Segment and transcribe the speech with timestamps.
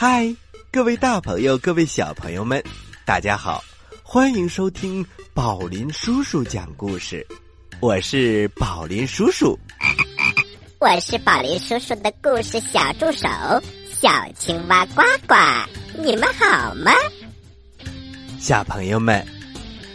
[0.00, 0.32] 嗨，
[0.70, 2.62] 各位大朋友，各位小朋友们，
[3.04, 3.64] 大家好，
[4.04, 7.26] 欢迎收听宝林叔叔讲故事。
[7.80, 9.58] 我是宝林叔叔，
[10.78, 13.26] 我是宝林叔叔的故事小助手
[13.90, 15.34] 小青蛙呱呱。
[16.00, 16.92] 你们好吗？
[18.38, 19.26] 小朋友们，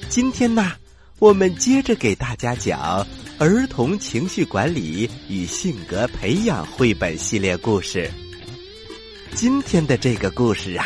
[0.10, 0.74] 今天呢，
[1.20, 3.08] 我们接着给大家讲
[3.40, 8.12] 儿童情绪管理与性格培养绘本系列故事。
[9.36, 10.86] 今天的这个故事啊，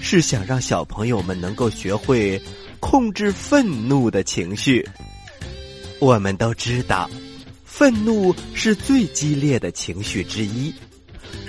[0.00, 2.40] 是想让小朋友们能够学会
[2.78, 4.88] 控制愤怒的情绪。
[5.98, 7.10] 我们都知道，
[7.64, 10.72] 愤怒是最激烈的情绪之一。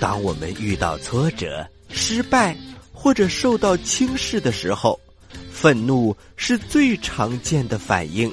[0.00, 2.56] 当我们遇到挫折、失败
[2.92, 4.98] 或者受到轻视的时候，
[5.50, 8.30] 愤怒是最常见的反应。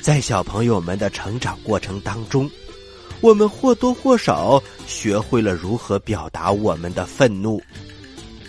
[0.00, 2.48] 在小朋友们的成长过程当中。
[3.20, 7.62] 我们或多或少学会了如何表达我们的愤怒，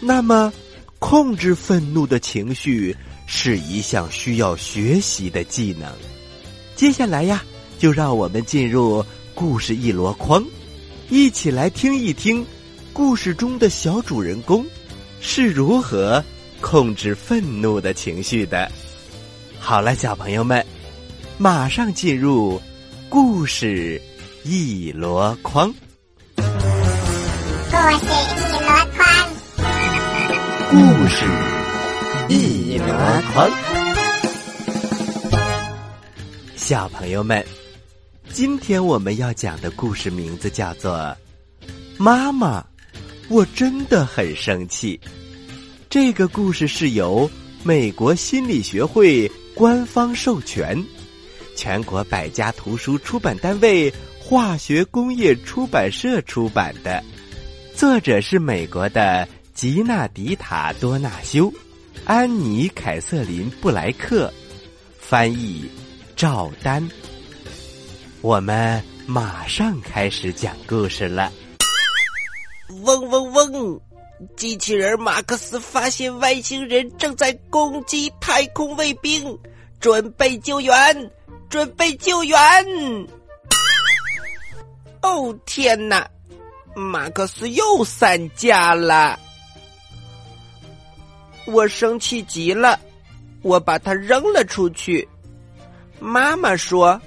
[0.02, 0.52] 那么，
[1.00, 5.92] 控制愤怒的情绪是一项需要学习的技能。
[6.76, 7.44] 接下来呀，
[7.78, 9.04] 就让我们进入
[9.34, 10.44] 故事一箩筐，
[11.10, 12.46] 一起来听一听
[12.92, 14.66] 故事中的小主人公
[15.22, 16.24] 是如何
[16.60, 18.70] 控制愤怒的情绪的。
[19.60, 20.66] 好了，小朋友们，
[21.38, 22.62] 马上进入
[23.10, 24.02] 故事。
[24.48, 25.74] 一箩筐，
[26.36, 26.46] 故事
[27.10, 28.46] 一箩
[28.94, 29.10] 筐，
[30.70, 31.26] 故事
[32.30, 32.86] 一箩
[33.34, 33.50] 筐。
[36.56, 37.44] 小朋友们，
[38.32, 40.94] 今天我们要讲的故事名字叫做
[41.98, 42.64] 《妈妈，
[43.30, 44.96] 我真的很生气》。
[45.90, 47.28] 这个故事是由
[47.64, 50.86] 美国心理学会官方授权，
[51.56, 53.92] 全国百家图书出版单位。
[54.28, 57.04] 化学工业出版社出版的，
[57.76, 61.54] 作者是美国的吉纳迪塔多纳修，
[62.06, 64.34] 安妮凯瑟琳布莱克，
[64.98, 65.70] 翻译
[66.16, 66.84] 赵丹。
[68.22, 71.32] 我们马上开始讲故事了。
[72.84, 73.80] 嗡嗡嗡！
[74.36, 79.38] 机器人马克思发现外星人正在攻击太空卫兵，
[79.80, 81.12] 准备救援，
[81.48, 82.38] 准备救援。
[85.06, 86.10] 哦天哪！
[86.76, 89.18] 马克思又散架了，
[91.46, 92.80] 我生气极了，
[93.44, 95.08] 我把他扔了出去。
[96.00, 97.00] 妈妈说：“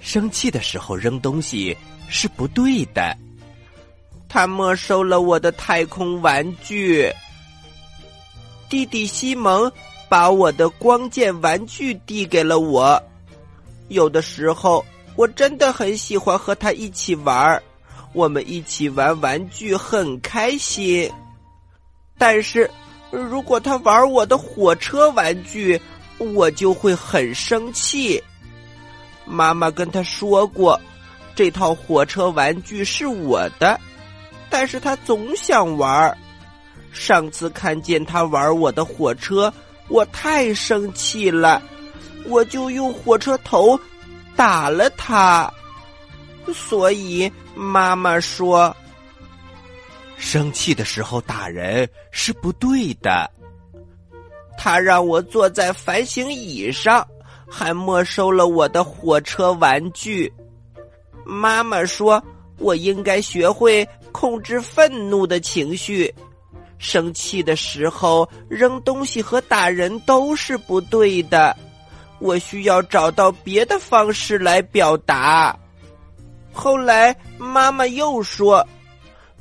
[0.00, 1.76] 生气的时候扔东西
[2.08, 3.14] 是不对的。”
[4.26, 7.12] 他没收了我的太空玩具。
[8.70, 9.70] 弟弟西蒙
[10.08, 13.00] 把我的光剑玩具递给了我，
[13.88, 14.82] 有的时候。
[15.18, 17.60] 我真的很喜欢和他一起玩儿，
[18.12, 21.10] 我们一起玩玩具很开心。
[22.16, 22.70] 但是，
[23.10, 25.80] 如果他玩我的火车玩具，
[26.18, 28.22] 我就会很生气。
[29.24, 30.80] 妈妈跟他说过，
[31.34, 33.76] 这套火车玩具是我的，
[34.48, 36.16] 但是他总想玩。
[36.92, 39.52] 上次看见他玩我的火车，
[39.88, 41.60] 我太生气了，
[42.26, 43.78] 我就用火车头。
[44.38, 45.52] 打了他，
[46.54, 48.74] 所以妈妈说
[50.16, 53.28] ：“生气的时候打人是不对的。”
[54.56, 57.04] 他让我坐在反省椅上，
[57.50, 60.32] 还没收了我的火车玩具。
[61.24, 62.22] 妈妈说
[62.58, 66.14] ：“我应该学会控制愤怒的情绪，
[66.78, 71.56] 生气的时候扔东西和打人都是不对的。”
[72.18, 75.56] 我需要找到别的方式来表达。
[76.52, 78.66] 后来妈妈又说：“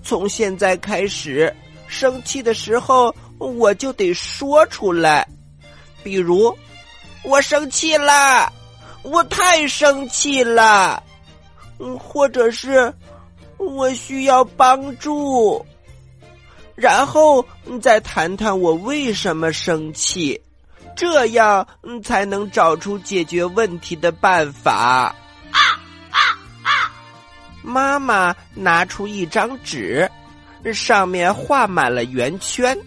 [0.04, 1.52] 从现在开始，
[1.88, 5.28] 生气的时候我就得说出来，
[6.04, 6.56] 比如
[7.24, 8.52] 我生气了，
[9.02, 11.02] 我太生气了，
[11.80, 12.94] 嗯，或者是
[13.58, 15.66] 我需要帮助，
[16.76, 17.44] 然后
[17.82, 20.40] 再谈谈我为什么生气。”
[20.98, 21.66] 这样
[22.04, 25.16] 才能找出解决问题的办法。
[25.52, 25.60] 啊
[26.10, 26.20] 啊
[26.64, 26.92] 啊！
[27.62, 30.10] 妈妈拿出一张纸，
[30.74, 32.78] 上面画满了圆圈。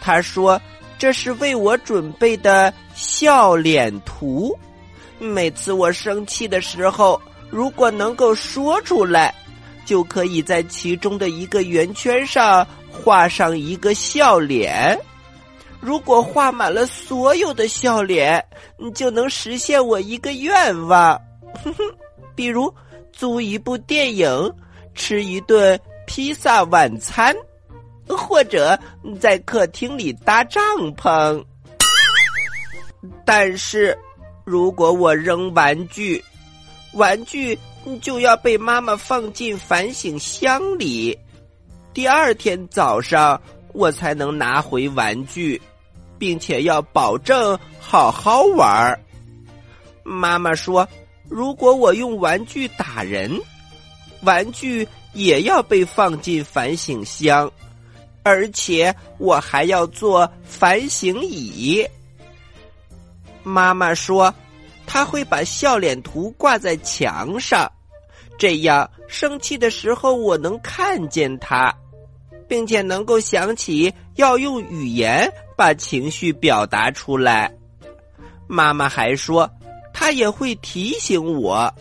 [0.00, 0.60] 她说
[0.98, 4.58] ：“这是为我准备的笑脸图。
[5.18, 9.34] 每次我生气的时候，如果能够说出来，
[9.84, 14.98] 就可以在其中的一个圆圈上画上一个笑脸。”
[15.86, 18.44] 如果画满了所有的笑脸，
[18.76, 21.16] 你就能实现我一个愿望，
[21.62, 21.84] 哼 哼
[22.34, 22.74] 比如
[23.12, 24.52] 租一部电影、
[24.96, 27.32] 吃一顿披萨晚餐。
[28.08, 28.78] 或者
[29.20, 30.62] 在客厅里搭帐
[30.94, 31.44] 篷。
[33.24, 33.96] 但是，
[34.44, 36.24] 如果我扔玩具，
[36.92, 37.58] 玩具
[38.00, 41.18] 就要被妈妈放进反省箱里。
[41.92, 43.40] 第二天早上，
[43.72, 45.60] 我才能拿回玩具，
[46.18, 48.98] 并且要保证好好玩儿。
[50.02, 50.86] 妈妈说，
[51.28, 53.40] 如果我用玩具打人，
[54.22, 57.50] 玩具也要被放进反省箱，
[58.22, 61.86] 而且我还要做反省椅。
[63.42, 64.32] 妈妈说，
[64.86, 67.70] 她会把笑脸图挂在墙上，
[68.38, 71.74] 这样生气的时候我能看见她，
[72.48, 77.50] 并且能够想起要用语言把情绪表达出来。
[78.46, 79.50] 妈妈还说，
[79.92, 81.72] 她也会提醒我。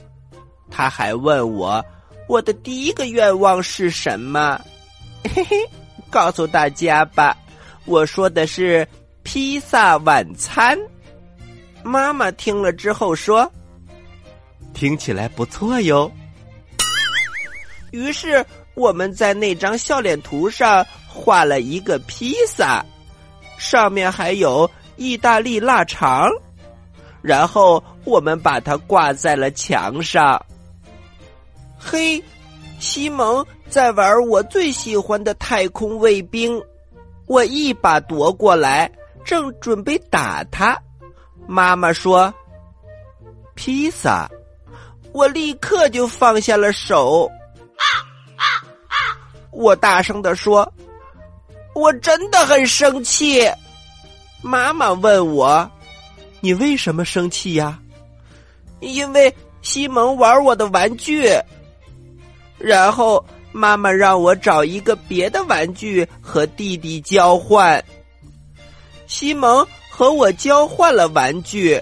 [0.71, 1.85] 她还问我，
[2.27, 4.59] 我的第一个愿望是什么？
[5.35, 5.57] 嘿嘿，
[6.09, 7.37] 告诉大家吧，
[7.85, 8.87] 我说的是
[9.23, 10.77] 披萨晚餐。
[11.83, 13.51] 妈妈听了之后说
[14.73, 16.11] ：“听起来不错哟。”
[17.91, 18.43] 于是
[18.73, 22.83] 我们在那张笑脸图上画了一个披萨，
[23.65, 26.29] 上面还有意大利腊肠，
[27.23, 30.39] 然后我们把它挂在了墙上。
[31.79, 32.23] 嘿，
[32.79, 36.61] 西蒙在玩我最喜欢的太空卫兵，
[37.25, 38.89] 我一把夺过来，
[39.25, 40.79] 正准备打他。
[41.47, 42.31] 妈妈说
[43.55, 44.29] ：“披萨！”
[45.11, 47.27] 我立刻就放下了手。
[47.77, 47.83] 啊
[48.35, 48.45] 啊
[48.89, 48.95] 啊
[49.49, 50.71] 我大声的说
[51.75, 53.47] ：“我真的很生气。”
[54.41, 55.69] 妈妈问我
[56.41, 57.79] ：“你为什么生气呀？”
[58.81, 59.31] 因为
[59.61, 61.29] 西蒙玩我的玩具。
[62.57, 67.83] 然后妈妈让我找一个别的玩具和弟弟交换。
[69.05, 69.63] 西蒙。
[69.97, 71.81] 和我交换了玩具，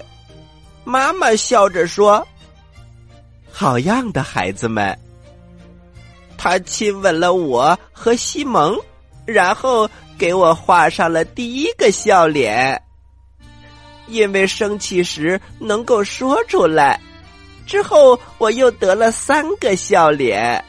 [0.83, 2.23] 妈妈笑着说
[3.51, 4.95] ：“好样的，孩子们。”
[6.37, 8.79] 他亲吻了我和西蒙，
[9.25, 12.81] 然后给我画上了第一个笑脸。
[14.07, 16.99] 因为生气时能够说出来，
[17.65, 20.63] 之后我又得了三个笑脸。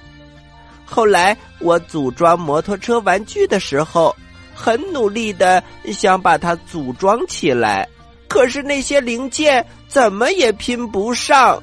[0.85, 4.15] 后来我组装摩托车玩具的时候。
[4.57, 5.61] 很努力的
[5.93, 7.89] 想把它组装起来，
[8.29, 11.61] 可是那些零件怎么也拼不上，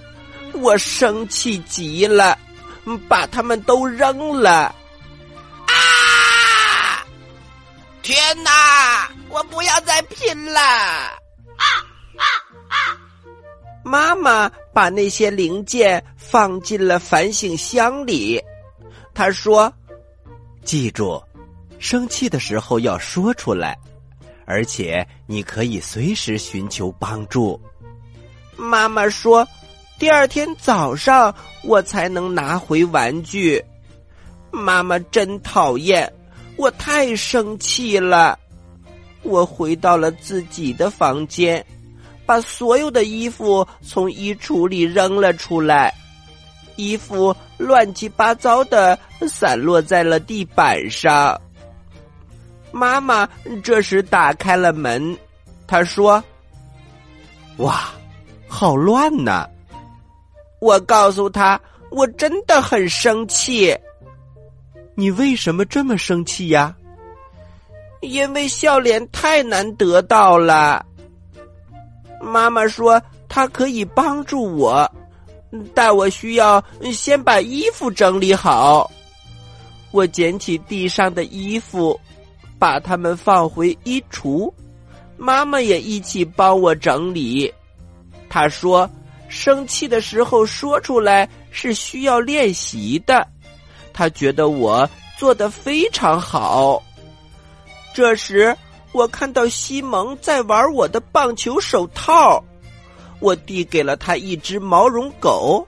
[0.55, 2.37] 我生气极了，
[3.07, 4.75] 把它们都扔了。
[8.01, 9.09] 天哪！
[9.29, 10.59] 我不要再拼了！
[10.59, 11.65] 啊
[12.17, 12.25] 啊
[12.67, 12.75] 啊！
[13.83, 18.41] 妈妈把那些零件放进了反省箱里，
[19.13, 19.71] 她说
[20.65, 21.21] ：“记住。”
[21.79, 23.75] 生气的时候要说出来，
[24.45, 27.59] 而且你可以随时寻求帮助。
[28.55, 29.47] 妈妈说，
[29.97, 33.63] 第二天早上我才能拿回玩具。
[34.51, 36.11] 妈妈真讨厌，
[36.61, 38.37] 我太生气了。
[39.23, 41.65] 我回到了自己的房间，
[42.23, 45.91] 把所有的衣服从衣橱里扔了出来，
[46.75, 51.39] 衣服乱七八糟的散落在了地板上。
[52.71, 53.27] 妈妈
[53.63, 55.17] 这时打开了门，
[55.65, 56.23] 她说
[57.57, 57.89] ：“哇，
[58.47, 59.49] 好乱呐！”
[60.61, 63.75] 我告诉她：“我真的很生气。”
[65.01, 66.75] 你为什么这么生气呀？
[68.01, 70.85] 因为笑脸太难得到了。
[72.21, 74.87] 妈妈说她可以帮助我，
[75.73, 78.91] 但我需要先把衣服整理好。
[79.89, 81.99] 我捡起地上的衣服。
[82.59, 84.53] 把它们放回衣橱，
[85.17, 87.51] 妈妈也一起帮我整理。
[88.29, 88.87] 她说
[89.27, 93.27] ：“生气的时候说出来是需要练习的。”
[93.93, 96.81] 他觉得我做的非常好。
[97.93, 98.55] 这时，
[98.91, 102.43] 我看到西蒙在玩我的棒球手套，
[103.19, 105.67] 我递给了他一只毛绒狗。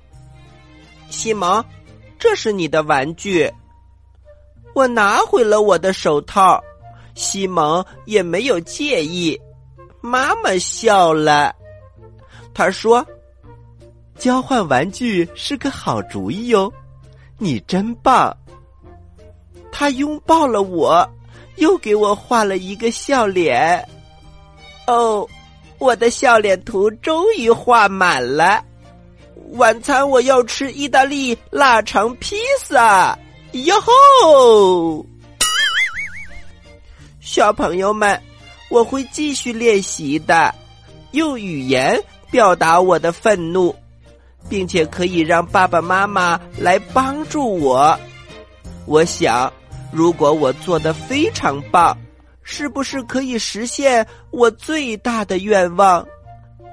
[1.09, 1.63] 西蒙，
[2.17, 3.51] 这是你的玩具。
[4.73, 6.63] 我拿回了我的手套。
[7.15, 9.39] 西蒙也没有介意，
[10.01, 11.53] 妈妈笑了，
[12.55, 13.05] 他说
[14.17, 16.73] ：“交换玩具是个好主意哟，
[17.37, 18.35] 你真棒。”
[19.71, 21.09] 他拥抱了我，
[21.55, 23.83] 又给我画了一个笑脸。
[24.85, 25.27] 哦，
[25.79, 28.63] 我的笑脸图终于画满了。
[29.53, 33.17] 晚餐我要吃意大利腊肠披萨，
[33.51, 35.05] 哟吼！
[37.19, 38.21] 小朋友们，
[38.69, 40.53] 我会继续练习的，
[41.11, 41.99] 用语言
[42.29, 43.75] 表达我的愤怒，
[44.49, 47.99] 并且可以让爸爸妈妈来帮助我。
[48.85, 49.51] 我想，
[49.91, 51.97] 如果我做的非常棒，
[52.43, 56.05] 是不是可以实现我最大的愿望？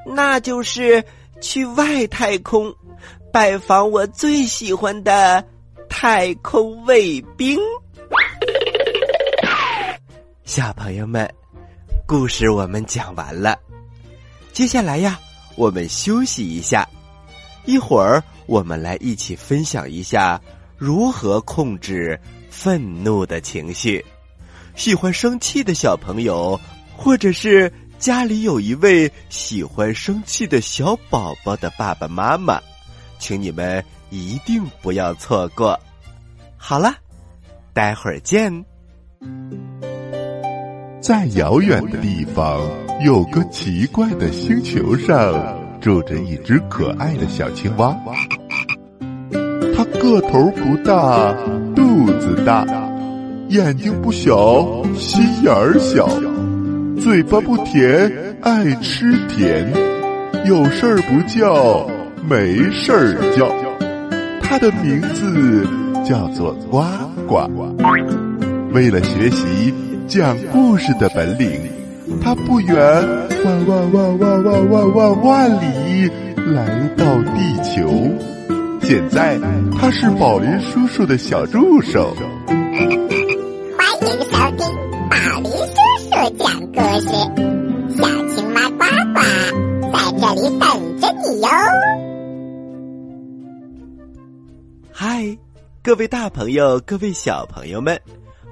[0.07, 1.05] 那就是
[1.41, 2.75] 去外太空，
[3.33, 5.45] 拜访我最喜欢的
[5.89, 7.59] 太空卫兵。
[10.45, 11.33] 小朋友们，
[12.07, 13.57] 故事我们讲完了。
[14.53, 15.21] 接下来呀，
[15.55, 16.89] 我们休息一下，
[17.65, 20.41] 一会儿我们来一起分享一下
[20.77, 22.19] 如何控制
[22.51, 24.05] 愤怒的情绪。
[24.75, 26.59] 喜欢生气的小朋友，
[26.97, 32.61] 或者是家里有一位喜欢生气的小宝宝的爸爸妈妈，
[33.19, 35.79] 请你们一定不要错过。
[36.57, 36.95] 好了，
[37.75, 38.65] 待会儿见。
[41.03, 42.61] 在遥远的地方，
[43.05, 45.35] 有个奇怪的星球上，
[45.81, 47.97] 住着一只可爱的小青蛙。
[49.75, 51.35] 它个头不大，
[51.75, 52.67] 肚子大，
[53.49, 56.09] 眼睛不小，心眼儿小，
[57.01, 59.67] 嘴巴不甜，爱吃甜，
[60.47, 61.89] 有事儿不叫，
[62.29, 63.51] 没事儿叫。
[64.43, 65.67] 它的名字
[66.05, 66.85] 叫做呱
[67.27, 67.49] 呱。
[68.73, 69.75] 为了学习。
[70.11, 71.49] 讲故事的本领，
[72.19, 72.77] 他不远
[73.45, 77.89] 万万万万万万万万里来到地球。
[78.83, 79.39] 现在
[79.79, 82.15] 他是宝林叔叔的小助手。
[82.47, 82.57] 欢
[84.03, 84.67] 迎收听
[85.09, 87.09] 宝林叔叔讲故事，
[87.97, 89.21] 小青蛙呱呱
[89.93, 90.67] 在这里等
[91.01, 91.49] 着你哟。
[94.93, 95.39] 嗨，
[95.83, 97.99] 各位大朋友，各位小朋友们，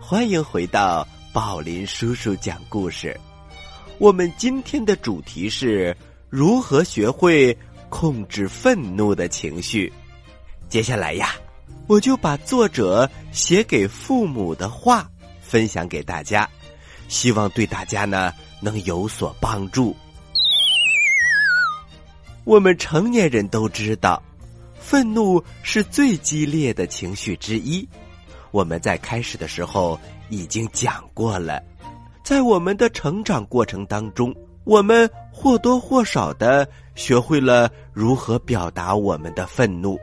[0.00, 1.07] 欢迎回到。
[1.31, 3.15] 宝林叔叔讲故事，
[3.99, 5.97] 我们今天的主题是
[6.31, 7.57] 如何学会
[7.88, 9.93] 控制愤怒的情绪。
[10.69, 11.35] 接下来呀，
[11.88, 16.49] 我就把作者写给父母的话分享给大家，
[17.09, 19.97] 希望对大家呢能有所帮助。
[22.45, 24.23] 我们成年人都知道，
[24.78, 27.87] 愤怒是最激烈的情绪之一。
[28.52, 29.99] 我们在开始的时候
[30.31, 31.61] 已经讲过了，
[32.28, 39.99] 在我们的成长过程当中，我们或多或少的学会了如何表达我们的愤怒。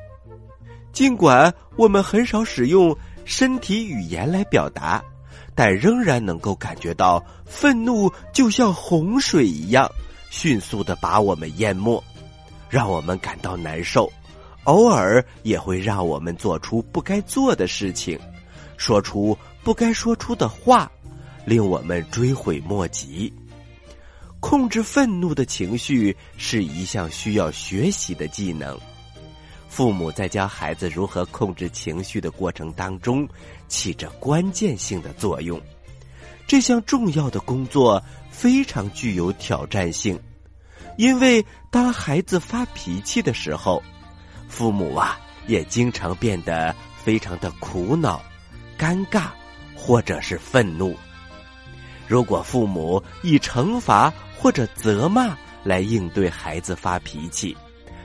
[0.91, 5.03] 尽管我们很少使用身体语言来表达，
[5.53, 9.87] 但仍然能够感觉到愤怒就像洪水一样，
[10.31, 12.03] 迅速的把我们淹没，
[12.67, 14.11] 让我们感到难受，
[14.63, 18.19] 偶尔也会让我们做出不该做的事情。
[18.77, 20.91] 说出不该说出的话，
[21.45, 23.31] 令我们追悔莫及。
[24.39, 28.77] 控制愤怒的情绪是一项需要学习的技能。
[29.67, 33.27] 父母在教孩子如何控制情绪的过程当中，
[33.67, 35.61] 起着关键性的作用。
[36.47, 40.19] 这项重要的工作非常具有挑战性，
[40.95, 43.81] 因为当孩子发脾气的时候，
[44.47, 46.73] 父母啊也经常变得
[47.03, 48.23] 非常的苦恼。
[48.77, 49.29] 尴尬，
[49.75, 50.95] 或者是愤怒。
[52.07, 57.55] 如果父母以惩罚或者责骂来应对孩子发脾气，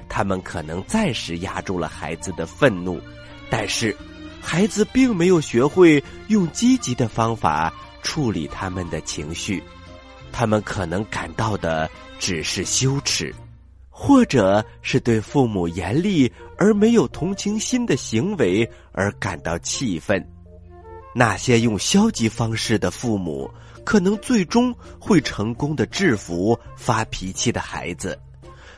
[0.09, 3.01] 他们可能暂时压住了孩子的愤怒，
[3.51, 3.95] 但是
[4.41, 9.63] 孩子并没有学会用积极的方法处理他们的情绪，
[10.33, 11.89] 他们可能感到的
[12.19, 13.35] 只是羞耻，
[13.91, 20.27] 或者是对父母严厉而没有同情心的行为而感到气愤。
[21.15, 23.51] 那些用消极方式的父母，
[23.85, 28.19] 可能最终会成功的制服发脾气的孩子，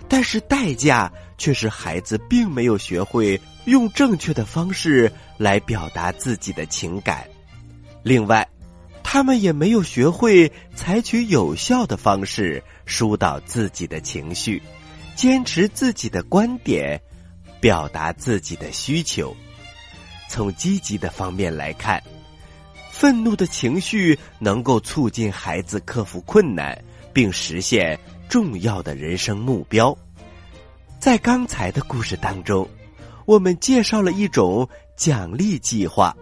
[0.09, 7.26] 但是代价却是孩子并没有学会用正确的方式来表达自己的情感。
[8.02, 8.49] 另外，
[9.02, 14.62] 他们也没有学会采取有效的方式疏导自己的情绪，
[15.14, 17.00] 坚持自己的观点，
[17.61, 19.37] 表达自己的需求。
[20.28, 22.02] 从积极的方面来看。
[23.02, 26.80] 愤怒的情绪能够促进孩子克服困难，
[27.12, 29.92] 并实现重要的人生目标。
[31.00, 32.64] 在刚才的故事当中，
[33.26, 36.16] 我们介绍了一种奖励计划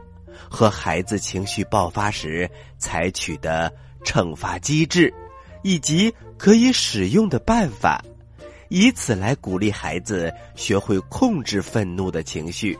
[0.49, 3.70] 和孩子情绪爆发时采取的
[4.02, 5.12] 惩罚机制，
[5.62, 8.02] 以及可以使用的办法，
[8.70, 12.78] 以此来鼓励孩子学会控制愤怒的情绪。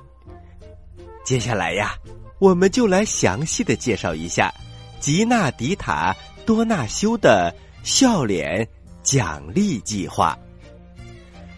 [1.23, 1.95] 接下来呀。
[2.41, 4.53] 我们就来详细的介绍一下
[4.99, 6.17] 吉纳迪塔
[6.47, 8.67] 多纳修的笑脸
[9.03, 10.37] 奖励计划。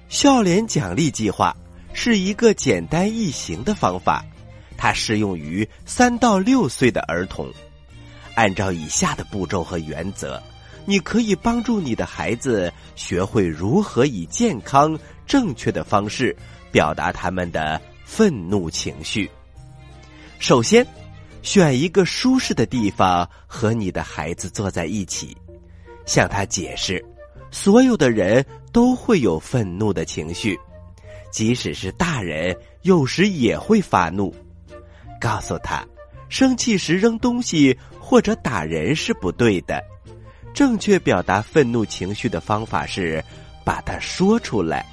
[0.09, 1.57] 笑脸奖励计划
[1.93, 4.25] 是一个简单易行的方法，
[4.77, 7.49] 它适用于三到六岁的儿童。
[8.35, 10.43] 按照以下的步骤和原则，
[10.85, 16.37] 你可以帮助你的孩子学会如何以健康、正确的方式
[16.73, 19.31] 表达他们的愤怒情绪。
[20.43, 20.85] 首先，
[21.43, 25.37] 选一个舒适的地方和你的孩子坐在一起，
[26.05, 27.01] 向他解释：
[27.53, 30.59] 所有的人都会有愤怒的情绪，
[31.31, 34.35] 即使是大人，有时也会发怒。
[35.21, 35.87] 告诉他，
[36.29, 37.79] 生气时扔东西。
[38.01, 39.83] 或者打人是不对的，
[40.53, 43.25] 正确表达愤怒情绪的方法是
[43.65, 44.85] 把它说出来，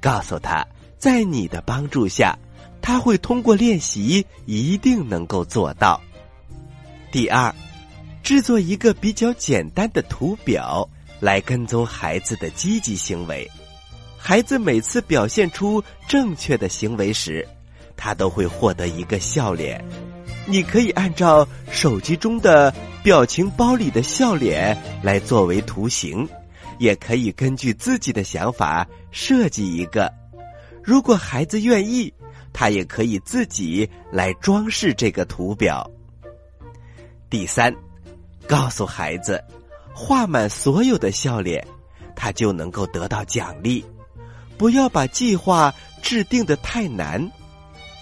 [0.00, 0.66] 告诉他，
[0.98, 2.36] 在你的帮助下，
[2.82, 5.98] 他会通过练习一定能够做到。
[7.12, 7.54] 第二，
[8.22, 10.86] 制作一个比较简单的图表
[11.20, 13.48] 来跟踪孩子的积极行为。
[14.18, 17.46] 孩子每次表现出正确的行为时，
[17.96, 19.82] 他都会获得一个笑脸。
[20.46, 26.28] 你可以按照手机中的表情包里的笑脸来作为图形，
[26.78, 30.12] 也可以根据自己的想法设计一个。
[30.82, 32.12] 如果孩子愿意，
[32.52, 35.88] 他也可以自己来装饰这个图表。
[37.30, 37.74] 第三，
[38.46, 39.42] 告诉孩子，
[39.94, 41.66] 画满所有的笑脸，
[42.14, 43.84] 他就能够得到奖励。
[44.58, 47.30] 不要把计划制定的太难，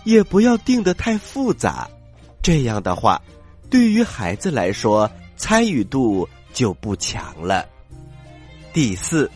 [0.04, 1.88] 也不要定的太复杂。
[2.42, 3.20] 这样的话，
[3.70, 7.66] 对于孩子来说，参与度就不强了。
[8.72, 9.30] 第四，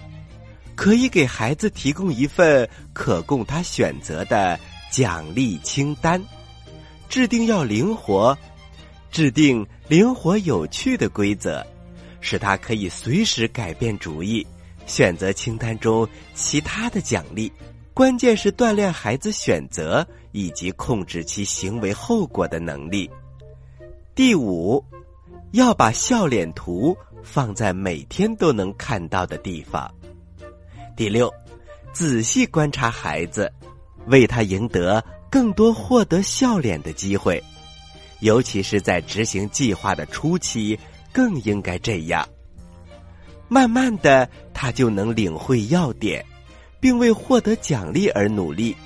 [0.75, 4.59] 可以给孩子提供一份可供他选择的
[4.95, 6.23] 奖励清单，
[7.09, 8.39] 制定要灵活，
[9.11, 11.67] 制定灵活有趣的规则，
[12.21, 14.47] 使他可以随时改变主意，
[14.87, 17.53] 选择清单中其他的奖励。
[17.93, 23.11] 关键是锻炼孩子选择以及控制其行为后果的能力。
[24.15, 24.81] 第五，
[25.51, 29.93] 要把笑脸图放在每天都能看到的地方。
[30.95, 31.29] 第六，
[31.93, 33.53] 仔细观察孩子，
[34.07, 37.43] 为他赢得更多获得笑脸的机会，
[38.21, 40.79] 尤其是在执行计划的初期，
[41.13, 42.29] 更应该这样。
[43.49, 46.25] 慢慢的，他就能领会要点。
[46.81, 48.77] 并为获得奖励而努力，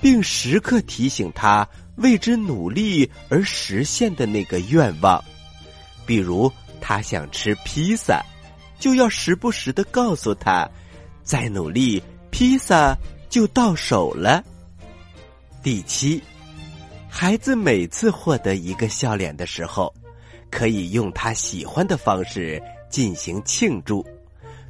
[0.00, 5.20] 并时刻提醒他为之努力而实现的那个愿望。
[6.06, 6.48] 比如，
[6.80, 8.22] 他想吃披萨，
[8.78, 10.70] 就要时不时的告诉他
[11.26, 12.96] ：“再努力，披萨
[13.28, 14.44] 就到手了。”
[15.62, 16.22] 第七，
[17.08, 19.94] 孩子每次获得一个笑脸的时候，
[20.50, 24.06] 可以用他喜欢的方式进行庆祝，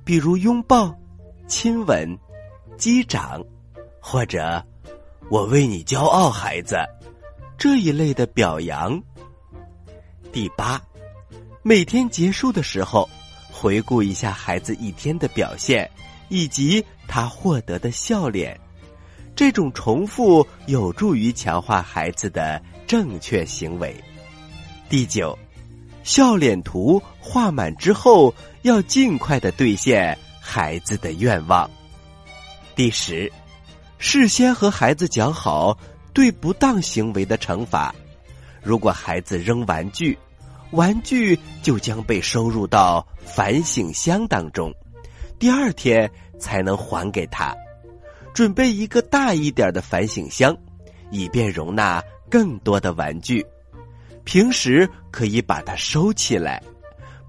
[0.04, 0.94] 比如拥抱、
[1.46, 2.18] 亲吻。
[2.76, 3.44] 击掌，
[4.00, 4.64] 或者
[5.28, 6.76] 我为你骄傲，孩子，
[7.58, 8.98] 这一类的表扬。
[10.32, 10.80] 第八，
[11.62, 13.06] 每天结束的时候，
[13.52, 15.90] 回顾一下孩子一天的表现
[16.30, 18.58] 以及他获得的笑脸。
[19.40, 23.96] 这种重复有助于强化孩子的正确行为。
[24.90, 25.38] 第九，
[26.02, 31.70] 笑脸图画满之后，要尽快的兑现孩子的愿望。
[32.76, 33.32] 第十，
[33.96, 35.74] 事先和孩子讲好
[36.12, 37.94] 对不当行为的惩罚。
[38.62, 40.18] 如果孩子扔玩具，
[40.72, 44.70] 玩具就将被收入到反省箱当中，
[45.38, 47.56] 第二天才能还给他。
[48.40, 50.56] 准备一个大一点的反省箱，
[51.10, 53.44] 以便容纳更多的玩具。
[54.24, 56.62] 平时可以把它收起来，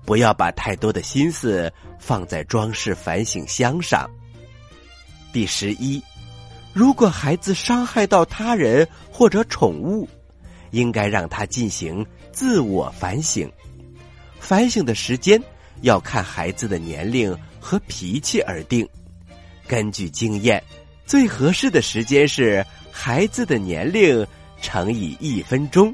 [0.06, 1.70] 不要把太多的心思
[2.00, 4.10] 放在装饰反省箱上。
[5.34, 6.02] 第十一，
[6.72, 10.08] 如果孩子伤害到他人或者宠物，
[10.70, 13.52] 应该让他进行自我反省。
[14.40, 15.44] 反省的时间
[15.82, 18.88] 要看孩子的年龄和脾气而定。
[19.68, 20.64] 根据经验，
[21.12, 24.26] 最合适的时间是孩子的年龄
[24.62, 25.94] 乘以一分钟。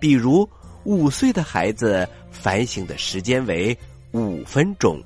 [0.00, 0.48] 比如，
[0.84, 3.76] 五岁的孩子反省的时间为
[4.12, 4.98] 五分钟。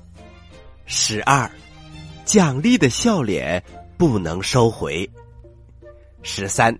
[0.85, 1.51] 十二。
[2.23, 3.61] 奖励的笑脸
[3.97, 5.09] 不能收回。
[6.23, 6.73] 十三，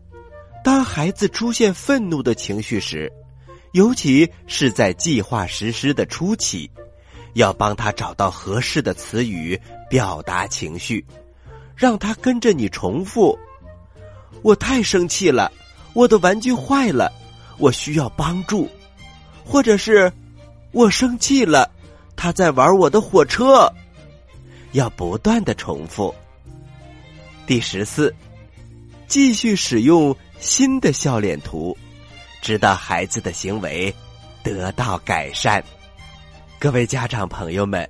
[0.64, 3.12] 当孩子出现愤怒的情绪时，
[3.74, 6.72] 尤其是在计划实施的初期，
[7.34, 11.06] 要帮他找到合适的词语表达情绪，
[11.78, 13.38] 让他跟着你重复
[14.42, 15.52] ：“我太生气了，
[15.94, 17.14] 我的玩具坏了，
[17.60, 18.68] 我需要帮助。”
[19.46, 20.12] 或者是
[20.72, 21.72] 我生气了，
[22.18, 23.72] 他在玩我的火车。
[24.74, 26.14] 要不断的重复。
[27.46, 28.14] 第十四，
[29.08, 31.78] 继续使用新的笑脸图，
[32.42, 33.94] 直到孩子的行为
[34.44, 35.64] 得到改善。
[36.60, 37.90] 各位家长朋友们，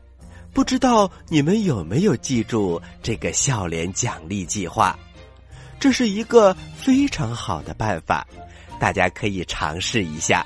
[0.57, 4.97] 不知道你们有没有记住这个笑脸奖励计划？
[5.79, 8.25] 这是一个非常好的办法，
[8.79, 10.43] 大家可以尝试一下。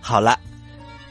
[0.00, 0.36] 好了，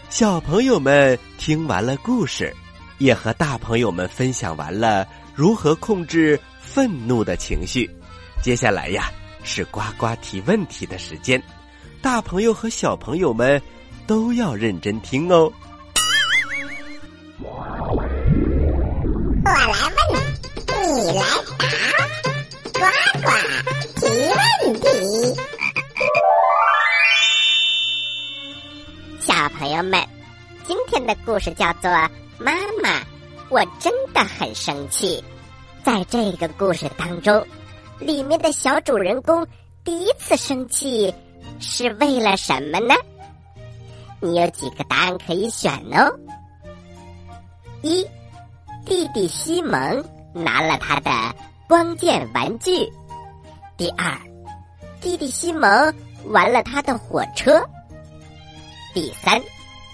[0.09, 2.53] 小朋友们听完了故事，
[2.97, 7.89] 也和大朋友们分享完了如何控制愤怒的情绪。
[8.41, 9.09] 接下来呀，
[9.45, 11.41] 是呱呱提问题的时间，
[12.01, 13.61] 大朋友和小朋友们
[14.05, 15.49] 都要认真听哦。
[17.41, 17.49] 我
[19.43, 19.67] 来
[20.11, 20.21] 问，
[20.95, 21.23] 你来
[21.57, 21.65] 答，
[22.73, 22.79] 呱
[23.21, 23.27] 呱
[23.95, 24.39] 提问
[24.79, 24.85] 题。
[29.19, 29.99] 小朋友们，
[30.67, 31.89] 今天的故事叫做
[32.37, 33.01] 《妈妈，
[33.49, 35.23] 我真的很生气》。
[35.83, 37.43] 在这个故事当中，
[37.99, 39.47] 里面的小主人公
[39.83, 41.11] 第一次生气
[41.59, 42.93] 是为了什么呢？
[44.19, 46.15] 你有几个答案可以选哦。
[47.83, 48.07] 一，
[48.85, 50.01] 弟弟西蒙
[50.33, 51.11] 拿了他的
[51.67, 52.89] 光剑玩具；
[53.75, 54.17] 第二，
[55.01, 55.93] 弟弟西蒙
[56.27, 57.61] 玩了他的火车。
[58.93, 59.41] 第三，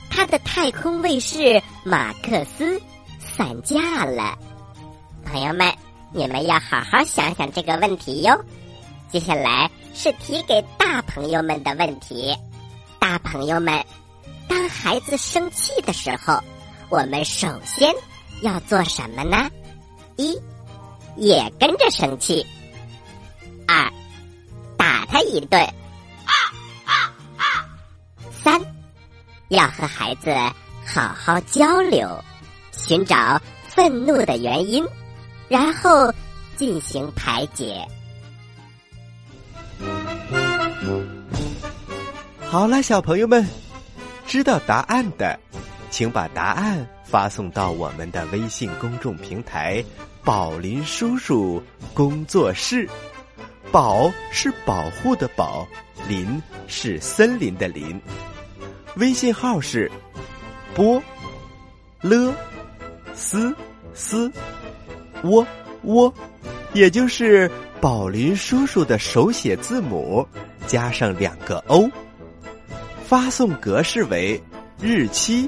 [0.08, 2.80] 他的太空卫士马克思
[3.20, 4.38] 散架了。
[5.26, 5.74] 朋友们，
[6.14, 8.40] 你们要好好想想这个问题哟。
[9.10, 12.38] 接下来是提给大朋友们的问题。
[13.00, 13.84] 大朋友们，
[14.48, 16.40] 当孩子生气的时候，
[16.90, 17.94] 我们首先
[18.42, 19.50] 要做什么呢？
[20.18, 20.36] 一，
[21.16, 22.44] 也跟着生气；
[23.68, 23.92] 二，
[24.76, 25.62] 打他一顿；
[26.26, 26.34] 啊
[26.86, 27.66] 啊啊
[28.44, 28.60] 三。
[29.50, 30.32] 要和孩子
[30.86, 32.08] 好好交流，
[32.72, 34.86] 寻找愤怒的原因，
[35.48, 36.14] 然后
[36.56, 37.88] 进行排解。
[42.50, 43.48] 好了，小朋友们，
[44.26, 45.40] 知道答案的，
[45.90, 49.84] 请把答案发送到我们的微信公众平台
[50.24, 51.62] “宝林叔叔
[51.94, 52.88] 工作室”。
[53.72, 55.68] 宝是保护的宝，
[56.08, 58.02] 林是森林的林。
[58.96, 59.92] 微信号是
[60.74, 61.02] 波
[62.02, 62.34] 了
[63.14, 63.56] 斯
[63.94, 64.32] 斯
[65.24, 65.46] 窝
[65.84, 66.12] 窝，
[66.74, 67.50] 也就是
[67.80, 70.28] 宝林叔叔的手写字母
[70.66, 71.90] 加上两个 O。
[73.06, 74.42] 发送格式为
[74.82, 75.48] 日期